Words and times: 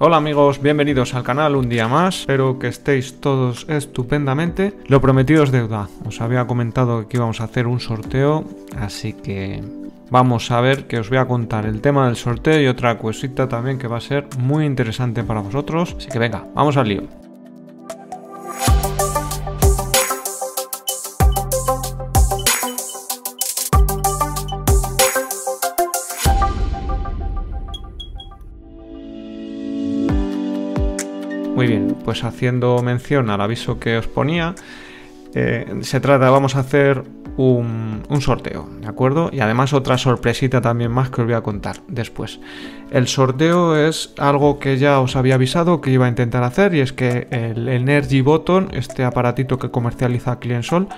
Hola 0.00 0.18
amigos, 0.18 0.62
bienvenidos 0.62 1.12
al 1.14 1.24
canal 1.24 1.56
un 1.56 1.68
día 1.68 1.88
más, 1.88 2.20
espero 2.20 2.60
que 2.60 2.68
estéis 2.68 3.20
todos 3.20 3.66
estupendamente. 3.68 4.72
Lo 4.86 5.00
prometido 5.00 5.42
es 5.42 5.50
deuda, 5.50 5.88
os 6.06 6.20
había 6.20 6.46
comentado 6.46 7.08
que 7.08 7.16
íbamos 7.16 7.40
a 7.40 7.44
hacer 7.44 7.66
un 7.66 7.80
sorteo, 7.80 8.44
así 8.78 9.12
que 9.12 9.60
vamos 10.08 10.52
a 10.52 10.60
ver 10.60 10.86
que 10.86 11.00
os 11.00 11.08
voy 11.08 11.18
a 11.18 11.26
contar 11.26 11.66
el 11.66 11.80
tema 11.80 12.06
del 12.06 12.14
sorteo 12.14 12.60
y 12.60 12.68
otra 12.68 12.96
cosita 12.96 13.48
también 13.48 13.76
que 13.76 13.88
va 13.88 13.96
a 13.96 14.00
ser 14.00 14.28
muy 14.38 14.66
interesante 14.66 15.24
para 15.24 15.40
vosotros, 15.40 15.96
así 15.98 16.08
que 16.08 16.20
venga, 16.20 16.46
vamos 16.54 16.76
al 16.76 16.86
lío. 16.86 17.27
Muy 31.58 31.66
bien, 31.66 31.96
pues 32.04 32.22
haciendo 32.22 32.80
mención 32.84 33.30
al 33.30 33.40
aviso 33.40 33.80
que 33.80 33.96
os 33.96 34.06
ponía, 34.06 34.54
eh, 35.38 35.66
se 35.82 36.00
trata, 36.00 36.30
vamos 36.30 36.56
a 36.56 36.60
hacer 36.60 37.04
un, 37.36 38.02
sorteo, 38.20 38.68
¿de 38.80 38.88
acuerdo? 38.88 39.30
Y 39.32 39.38
además 39.38 39.72
otra 39.72 39.96
sorpresita 39.96 40.60
también 40.60 40.90
más 40.90 41.10
que 41.10 41.20
os 41.20 41.26
voy 41.26 41.36
a 41.36 41.40
contar 41.42 41.76
después. 41.86 42.40
El 42.90 43.06
sorteo 43.06 43.76
es 43.76 44.12
algo 44.18 44.58
que 44.58 44.76
ya 44.78 44.98
os 44.98 45.14
había 45.14 45.36
avisado 45.36 45.80
que 45.80 45.90
iba 45.90 46.06
a 46.06 46.08
intentar 46.08 46.42
hacer 46.42 46.74
y 46.74 46.80
es 46.80 46.92
que 46.92 47.28
el 47.30 47.68
Energy 47.68 48.22
Button, 48.22 48.70
este 48.72 49.04
aparatito 49.04 49.58
que 49.58 49.70
comercializa 49.70 50.40
Cliensol, 50.40 50.88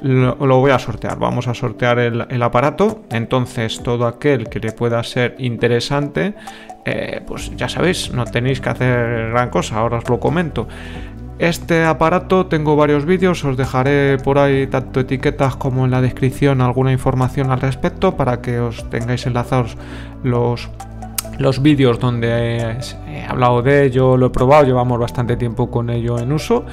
lo, 0.00 0.36
lo 0.36 0.58
voy 0.58 0.70
a 0.70 0.78
sortear. 0.78 1.18
Vamos 1.18 1.48
a 1.48 1.54
sortear 1.54 1.98
el, 1.98 2.26
el 2.30 2.42
aparato, 2.42 3.02
entonces 3.10 3.82
todo 3.82 4.06
aquel 4.06 4.48
que 4.48 4.60
le 4.60 4.72
pueda 4.72 5.02
ser 5.02 5.34
interesante 5.38 6.34
eh, 6.84 7.20
pues 7.26 7.54
ya 7.56 7.68
sabéis, 7.68 8.10
no 8.12 8.24
tenéis 8.24 8.60
que 8.60 8.70
hacer 8.70 9.30
gran 9.30 9.50
cosa, 9.50 9.76
ahora 9.76 9.98
os 9.98 10.08
lo 10.08 10.18
comento. 10.18 10.66
Este 11.40 11.86
aparato 11.86 12.44
tengo 12.48 12.76
varios 12.76 13.06
vídeos, 13.06 13.42
os 13.46 13.56
dejaré 13.56 14.18
por 14.18 14.38
ahí 14.38 14.66
tanto 14.66 15.00
etiquetas 15.00 15.56
como 15.56 15.86
en 15.86 15.90
la 15.90 16.02
descripción 16.02 16.60
alguna 16.60 16.92
información 16.92 17.50
al 17.50 17.62
respecto 17.62 18.14
para 18.14 18.42
que 18.42 18.60
os 18.60 18.84
tengáis 18.90 19.24
enlazados 19.24 19.78
los, 20.22 20.68
los 21.38 21.62
vídeos 21.62 21.98
donde 21.98 22.76
he 23.08 23.24
hablado 23.24 23.62
de 23.62 23.86
ello, 23.86 24.18
lo 24.18 24.26
he 24.26 24.30
probado, 24.30 24.64
llevamos 24.64 24.98
bastante 24.98 25.38
tiempo 25.38 25.70
con 25.70 25.88
ello 25.88 26.18
en 26.18 26.30
uso 26.30 26.66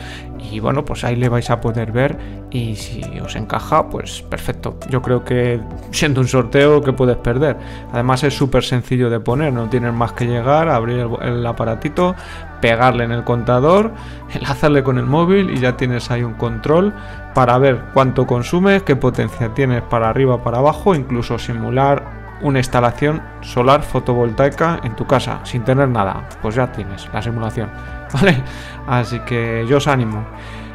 y 0.51 0.59
bueno, 0.59 0.85
pues 0.85 1.03
ahí 1.03 1.15
le 1.15 1.29
vais 1.29 1.49
a 1.49 1.61
poder 1.61 1.91
ver 1.91 2.17
y 2.51 2.75
si 2.75 3.01
os 3.19 3.35
encaja, 3.35 3.89
pues 3.89 4.21
perfecto. 4.21 4.77
Yo 4.89 5.01
creo 5.01 5.23
que 5.23 5.59
siendo 5.91 6.21
un 6.21 6.27
sorteo 6.27 6.81
que 6.81 6.93
puedes 6.93 7.17
perder. 7.17 7.57
Además 7.91 8.23
es 8.23 8.35
súper 8.35 8.63
sencillo 8.63 9.09
de 9.09 9.19
poner, 9.19 9.53
no 9.53 9.69
tienes 9.69 9.93
más 9.93 10.13
que 10.13 10.25
llegar, 10.25 10.69
abrir 10.69 11.07
el, 11.21 11.45
aparatito, 11.45 12.15
pegarle 12.61 13.03
en 13.03 13.11
el 13.11 13.23
contador, 13.23 13.91
enlazarle 14.33 14.83
con 14.83 14.97
el 14.97 15.05
móvil 15.05 15.49
y 15.49 15.59
ya 15.59 15.77
tienes 15.77 16.09
ahí 16.11 16.23
un 16.23 16.33
control 16.33 16.93
para 17.33 17.57
ver 17.57 17.81
cuánto 17.93 18.25
consumes, 18.25 18.83
qué 18.83 18.95
potencia 18.95 19.53
tienes 19.53 19.81
para 19.83 20.09
arriba, 20.09 20.43
para 20.43 20.59
abajo, 20.59 20.95
incluso 20.95 21.37
simular 21.37 22.17
una 22.41 22.59
instalación 22.59 23.21
solar 23.41 23.81
fotovoltaica 23.81 24.79
en 24.83 24.95
tu 24.95 25.05
casa 25.07 25.39
sin 25.43 25.63
tener 25.63 25.89
nada. 25.89 26.27
Pues 26.41 26.55
ya 26.55 26.71
tienes 26.71 27.09
la 27.11 27.21
simulación. 27.21 27.96
¿Vale? 28.13 28.43
Así 28.87 29.19
que 29.19 29.65
yo 29.67 29.77
os 29.77 29.87
animo. 29.87 30.25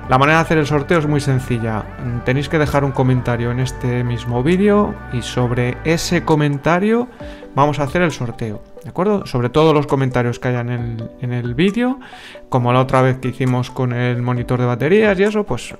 La 0.08 0.18
manera 0.18 0.38
de 0.38 0.42
hacer 0.42 0.58
el 0.58 0.66
sorteo 0.66 0.98
es 0.98 1.06
muy 1.06 1.20
sencilla. 1.20 1.84
Tenéis 2.24 2.48
que 2.48 2.58
dejar 2.58 2.84
un 2.84 2.90
comentario 2.90 3.50
en 3.50 3.60
este 3.60 4.02
mismo 4.04 4.42
vídeo 4.42 4.94
y 5.12 5.22
sobre 5.22 5.78
ese 5.84 6.24
comentario 6.24 7.08
vamos 7.54 7.78
a 7.78 7.84
hacer 7.84 8.02
el 8.02 8.10
sorteo. 8.10 8.62
¿De 8.82 8.90
acuerdo? 8.90 9.26
Sobre 9.26 9.48
todos 9.48 9.72
los 9.72 9.86
comentarios 9.86 10.40
que 10.40 10.48
haya 10.48 10.60
en 10.60 11.32
el, 11.32 11.54
vídeo, 11.54 12.00
como 12.48 12.72
la 12.72 12.80
otra 12.80 13.00
vez 13.00 13.18
que 13.18 13.28
hicimos 13.28 13.70
con 13.70 13.92
el 13.92 14.20
monitor 14.22 14.58
de 14.58 14.66
baterías 14.66 15.18
y 15.20 15.22
eso, 15.22 15.44
pues 15.44 15.72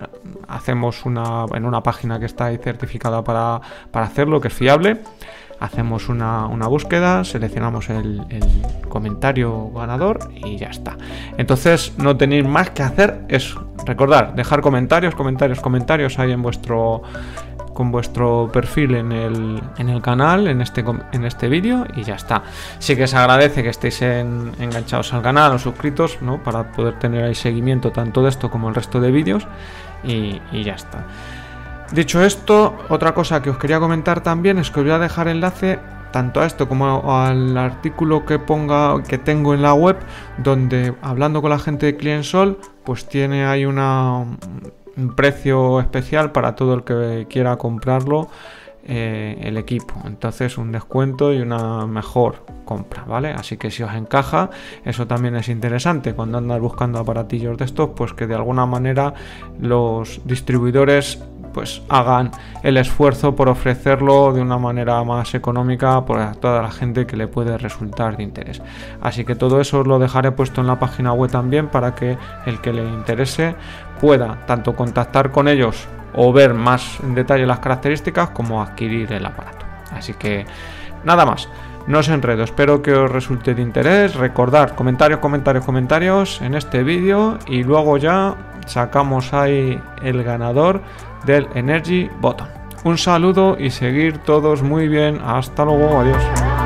hacemos 0.47 1.05
una 1.05 1.47
en 1.53 1.65
una 1.65 1.83
página 1.83 2.21
que 2.21 2.27
está 2.27 2.47
ahí 2.47 2.59
certificada 2.59 3.25
para, 3.25 3.61
para 3.91 4.07
hacerlo, 4.07 4.41
que 4.41 4.49
es 4.49 4.55
fiable 4.55 5.01
hacemos 5.63 6.09
una, 6.09 6.47
búsqueda, 6.67 7.25
seleccionamos 7.25 7.89
el, 7.89 8.23
comentario 8.89 9.71
ganador 9.71 10.31
y 10.35 10.57
ya 10.59 10.69
está. 10.69 10.99
Entonces 11.39 11.95
no 11.97 12.17
tenéis 12.17 12.47
más 12.47 12.71
que 12.71 12.83
hacer 12.83 13.21
es 13.29 13.55
recordar, 13.87 14.35
dejar 14.35 14.61
comentarios, 14.61 15.15
comentarios, 15.15 15.61
comentarios 15.61 16.19
ahí 16.19 16.33
en 16.33 16.43
vuestro 16.43 17.03
con 17.73 17.91
vuestro 17.91 18.51
perfil 18.53 18.97
en 18.97 19.13
el, 19.13 19.63
en 19.79 19.89
el 19.89 20.03
canal, 20.03 20.47
en 20.47 20.61
este, 20.61 20.85
en 21.13 21.25
este 21.25 21.49
vídeo 21.49 21.87
y 21.97 22.03
ya 22.03 22.17
está. 22.17 22.43
Sí 22.79 22.97
que 22.97 23.07
se 23.07 23.17
agradece 23.17 23.63
que 23.63 23.71
estéis 23.71 24.03
enganchados 24.03 25.15
al 25.15 25.23
canal 25.23 25.53
o 25.53 25.59
suscritos, 25.59 26.19
¿no? 26.21 26.43
Para 26.43 26.71
poder 26.73 26.99
tener 26.99 27.25
ahí 27.25 27.35
seguimiento 27.35 27.91
tanto 27.91 28.23
de 28.23 28.29
esto 28.29 28.51
como 28.51 28.69
el 28.69 28.75
resto 28.75 29.01
de 29.01 29.11
vídeos 29.11 29.47
y 30.05 30.63
ya 30.63 30.75
está. 30.75 31.07
Dicho 31.93 32.25
esto, 32.25 32.75
otra 32.89 33.13
cosa 33.13 33.43
que 33.43 33.51
os 33.51 33.59
quería 33.59 33.79
comentar 33.79 34.23
también 34.23 34.57
es 34.57 34.71
que 34.71 34.81
os 34.81 34.87
voy 34.87 34.95
a 34.95 34.99
dejar 34.99 35.29
enlace 35.29 35.79
tanto 36.11 36.41
a 36.41 36.47
esto 36.47 36.67
como 36.67 37.15
al 37.15 37.57
artículo 37.59 38.25
que 38.25 38.39
ponga 38.39 39.03
que 39.03 39.19
tengo 39.19 39.53
en 39.53 39.61
la 39.61 39.75
web 39.75 39.99
donde 40.39 40.95
hablando 41.03 41.43
con 41.43 41.51
la 41.51 41.59
gente 41.59 41.87
de 41.87 41.97
Cliensol 41.97 42.59
pues 42.85 43.07
tiene 43.07 43.45
ahí 43.45 43.67
una, 43.67 44.25
un 44.97 45.15
precio 45.15 45.81
especial 45.81 46.33
para 46.33 46.55
todo 46.55 46.75
el 46.75 46.85
que 46.85 47.27
quiera 47.29 47.57
comprarlo 47.57 48.29
eh, 48.85 49.39
el 49.43 49.59
equipo. 49.59 49.95
Entonces 50.05 50.59
un 50.59 50.73
descuento 50.73 51.33
y 51.33 51.41
una 51.41 51.87
mejor 51.87 52.45
compra 52.65 53.05
vale 53.05 53.33
así 53.33 53.59
que 53.59 53.71
si 53.71 53.83
os 53.83 53.93
encaja 53.95 54.49
eso 54.85 55.07
también 55.07 55.37
es 55.37 55.51
interesante. 55.51 56.15
Cuando 56.15 56.39
andas 56.39 56.59
buscando 56.59 56.99
aparatillos 56.99 57.59
de 57.59 57.67
estos 57.67 57.91
pues 57.95 58.15
que 58.15 58.27
de 58.27 58.35
alguna 58.35 58.65
manera 58.65 59.13
los 59.61 60.23
distribuidores 60.25 61.19
pues 61.53 61.83
hagan 61.89 62.31
el 62.63 62.77
esfuerzo 62.77 63.35
por 63.35 63.49
ofrecerlo 63.49 64.33
de 64.33 64.41
una 64.41 64.59
manera 64.59 65.03
más 65.05 65.35
económica 65.35 66.05
para 66.05 66.33
toda 66.33 66.63
la 66.63 66.71
gente 66.71 67.07
que 67.07 67.17
le 67.17 67.29
puede 67.29 67.59
resultar 67.59 68.17
de 68.17 68.23
interés. 68.23 68.63
Así 69.01 69.25
que 69.25 69.35
todo 69.35 69.61
eso 69.61 69.81
os 69.81 69.87
lo 69.87 69.99
dejaré 69.99 70.33
puesto 70.33 70.61
en 70.61 70.67
la 70.67 70.79
página 70.79 71.13
web 71.13 71.31
también 71.31 71.69
para 71.69 71.95
que 71.95 72.17
el 72.47 72.61
que 72.61 72.73
le 72.73 72.85
interese 72.85 73.55
pueda 74.01 74.39
tanto 74.47 74.75
contactar 74.75 75.31
con 75.31 75.49
ellos 75.49 75.87
o 76.15 76.33
ver 76.33 76.55
más 76.55 77.01
en 77.01 77.15
detalle 77.15 77.47
las 77.47 77.61
características 77.61 78.31
como 78.31 78.63
adquirir 78.63 79.13
el 79.13 79.25
aparato. 79.25 79.65
Así 79.93 80.15
que 80.15 80.45
nada 81.05 81.25
más. 81.25 81.49
No 81.87 81.99
os 81.99 82.09
enredo, 82.09 82.45
espero 82.45 82.81
que 82.81 82.93
os 82.93 83.11
resulte 83.11 83.55
de 83.55 83.63
interés. 83.63 84.15
Recordad, 84.15 84.71
comentarios, 84.77 85.19
comentarios, 85.19 85.65
comentarios 85.65 86.41
en 86.41 86.55
este 86.55 86.85
vídeo 86.85 87.39
y 87.49 87.65
luego 87.65 87.97
ya 87.97 88.37
sacamos 88.67 89.33
ahí 89.33 89.81
el 90.03 90.23
ganador 90.23 90.81
del 91.25 91.49
Energy 91.55 92.11
Button. 92.21 92.49
Un 92.85 92.99
saludo 92.99 93.57
y 93.59 93.71
seguir 93.71 94.19
todos 94.19 94.63
muy 94.63 94.89
bien. 94.89 95.21
Hasta 95.25 95.65
luego, 95.65 96.01
adiós. 96.01 96.62